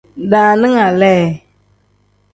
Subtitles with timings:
[0.31, 1.25] Daaninga lee.